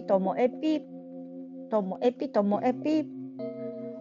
[0.00, 0.80] ピともエピ
[1.70, 3.06] ともエピともエピ。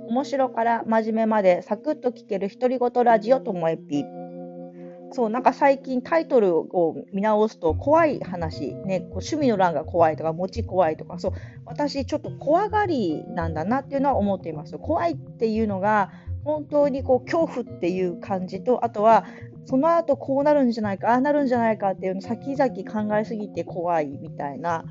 [0.08, 4.06] 面白から真面目までサクッと聞ける独り言ラジオともエピ。
[5.12, 11.32] そうなんか最近タイトルを見直すと怖い話、ね、こう趣味の欄が怖いとか餅怖いとかそう
[11.66, 14.78] 私ちょっと怖がりなんだなっていうのは思っています。
[14.78, 16.12] 怖いっていうのが
[16.44, 19.26] 本当にこう恐怖っていう感じとあとは
[19.66, 24.86] その後こうなるんじゃないかああなるんじゃないかっていうの先々考えすぎて怖いみたいな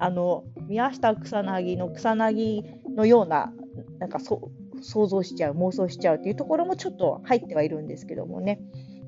[0.00, 2.62] あの宮下草薙の草薙
[2.96, 3.52] のような
[3.98, 4.50] なんかそ
[4.82, 8.60] 想像しちゃう妄想しちゃうっていうところもちょっと入ってはいるんですけどもね。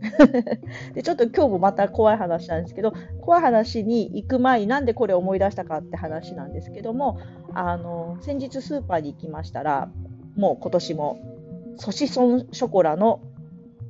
[0.95, 7.19] でちょっと今日もまた怖い話なんですけど怖い話に行く前になんでこれ思い出したかって話なんですけども
[7.55, 9.91] あの先日スーパーに行きましたら
[10.35, 11.19] もう今年も
[11.77, 13.21] ソシソンショコラの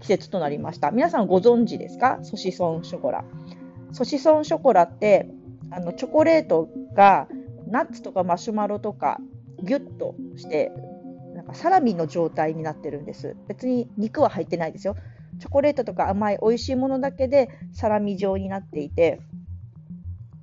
[0.01, 0.91] 季節となりました。
[0.91, 2.19] 皆さんご存知ですか？
[2.23, 3.25] ソシソンショコラ。
[3.93, 5.31] ソシソンショコラって
[5.73, 7.29] あのチョコレートが
[7.67, 9.19] ナッツとかマシュマロとか
[9.63, 10.71] ギュッとして
[11.35, 13.37] なんかサラミの状態になってるんです。
[13.49, 14.97] 別に肉は入ってないですよ。
[15.41, 19.21] チョコレートとか甘い美味しいものだけでサラミ状になっていて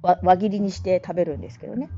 [0.02, 1.90] 輪切りにして食べるんですけどね。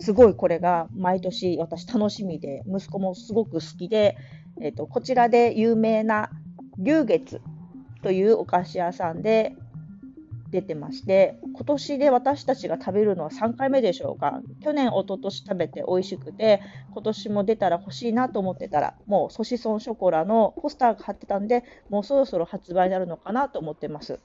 [0.00, 4.16] すごいこれが毎年私楽しみで息子もすごく好きで、
[4.60, 6.30] えーと、こちらで有名な
[6.76, 7.40] 龍月
[8.02, 9.54] というお菓子屋さんで
[10.52, 14.40] 出てまして今年で私たちが食べるのは3回目でしょうか。
[14.62, 16.60] 去年一昨年食べて美味しくて
[16.92, 24.20] 今年も出たら欲しいなと思ってたらもうソシソンショコラのポスターが貼ってたんでもうそろそろ発売になるのかなと思ってます。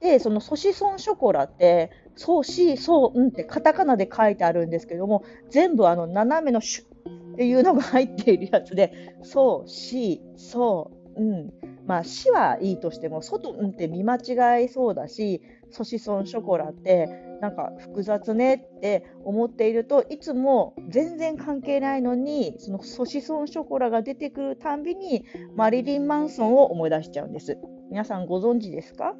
[0.00, 11.52] でそのソシソンショコラってそうしそううんってカタカナで書いてあるんですけども全部あの斜めのシュっていうのが入っているやつでそうしそううん
[11.88, 17.08] まあ、死はいいとしても、外って見間違いそうだし、ソシソンショコラって
[17.40, 27.58] なんか複雑ねって思っているといつも全然関係ないのにそのソシソンショコラが出てくるたんびにマリリン・マンソンを思い出しちゃうんです。
[27.90, 29.14] 皆さんご存知ですか？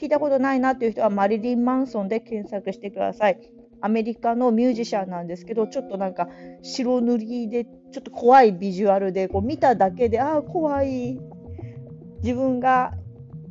[0.00, 3.38] 聞いたことないなっていう人はマリリン・マンソンで検索してください。
[3.82, 6.28] アメリカのミュージシャンなんですけどちょっとなんか
[6.62, 11.20] 白塗りでちょっと怖いビジュアルでこう見ただけでああ怖い
[12.22, 12.94] 自分が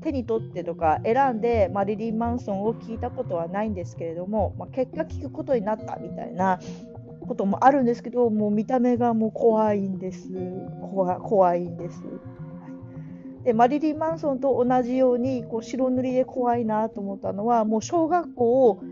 [0.01, 6.59] 手に取ってとか選んでマリリン・マンソンを聞いたことはないんですけれども、まあ、結果聞くことになったみたいな
[7.27, 10.29] こともあるんですけどもう見た目がもう怖いんです
[10.81, 12.01] 怖怖いんです。
[13.43, 18.83] でマリリン・マンソンと同じようにこう白塗りで怖いなと思ったのはもう小学校を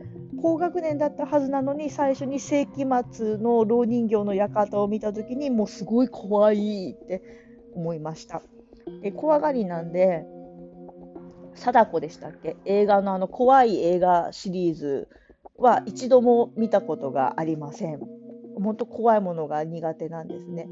[0.41, 7.21] 高学年だったはずなのに最初に世紀末の老人形の館を見た時にもうすごい怖いって
[7.75, 8.41] 思いました。
[9.01, 10.25] で怖がりなんで
[11.55, 12.57] 貞子でしたっけ？
[12.65, 15.07] 映画のあの怖い映画シリーズ
[15.57, 17.99] は一度も見たことがありません。
[18.55, 20.67] 本当怖いものが苦手なんですね。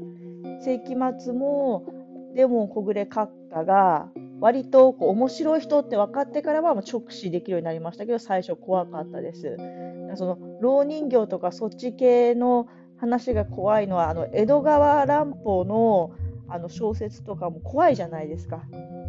[0.62, 1.86] 世紀末も
[2.34, 4.08] デモン小暮閣下が
[4.40, 9.56] 割とこう面白い人って分かってからはもう直視できるようになりましたけど最初怖かったです。
[10.14, 12.66] その老人形とかそっち系の
[12.98, 16.12] 話が怖いのはあの江戸川乱歩の
[16.48, 18.62] あの小説とかも怖いじゃないですか。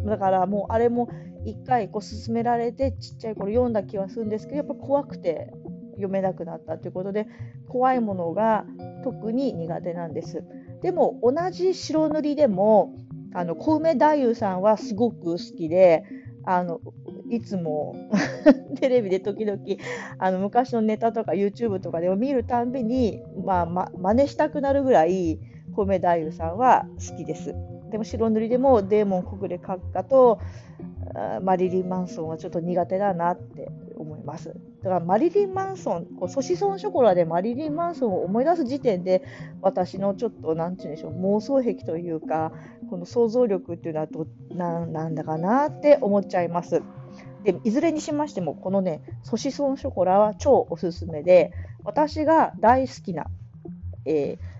[0.04, 1.08] だからもうあれも
[1.44, 5.52] 一回こう勧められてちっちゃい頃読んだ気はするんですけどやっぱ怖くて
[5.92, 7.26] 読めなくなったということで
[7.68, 8.64] 怖いものが
[9.04, 10.44] 特に苦手なんです。
[10.82, 12.94] でも同じ白塗りでも
[13.32, 16.04] あの小梅太夫さんはすごく好きで
[16.44, 16.80] あの
[17.30, 17.94] いつも
[18.80, 19.60] テレビで時々
[20.18, 25.38] あの昔のネタとか YouTube とかでも見るたんびに、まあま、真似したくなるぐらい
[25.74, 27.54] 小梅太夫さんは好きです。
[27.90, 30.38] でも白塗りでもデーモン小暮閣下と
[31.42, 34.54] マリリン・マンソンはちょっと苦手だなって思います。
[34.82, 39.22] だからマリリン・マンソン、こうソシソンショコラでマリリン・マンソンを思い出す時点で
[39.60, 42.52] 私のちょっと何て言うんでしょう妄想癖というか
[42.88, 46.82] この想像力っていうのはどななんだかなって思っちゃいます。
[47.42, 51.52] でいずれにしましてもこのねソシソンショコラは超おすすめで
[51.84, 53.26] 私が大好きな、
[54.04, 54.59] えー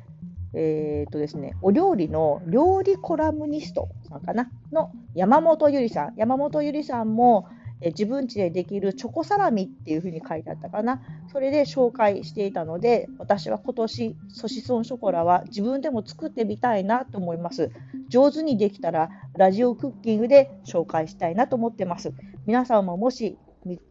[0.53, 4.51] えーとですね、お料理の料理コラムニストさんかな？
[4.73, 6.15] の山本ゆりさん。
[6.17, 7.47] 山本ゆりさんも、
[7.83, 11.01] え自分家でできるチョコサラミっていうふうに書いてあったかな？
[11.33, 17.71] それで紹介していたので、私は今年、ソシソンショコラは自分でも作ってみたいなと思います。
[18.09, 22.13] 上手にできたら、ラジオクッキングで紹介したいなと思ってます。
[22.45, 23.39] 皆さんももし、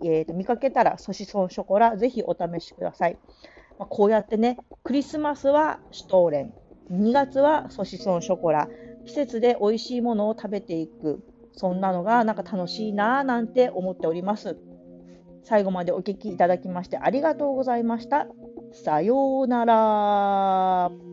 [0.03, 3.17] えー、と見かけたら、ソシソンショコラ、ぜひお試しください。
[3.79, 6.53] まあ、こうやってね、クリスマスはシュトーレン、
[6.91, 8.67] 2月はソシソンショコラ、
[9.05, 11.23] 季節で美味しいものを食べていく、
[11.53, 14.57] そんなのがなんか楽しいなぁなんて思っております。
[15.43, 18.27] 最後までお聴きいただきましてありがとうございました。
[18.71, 21.08] さようなら。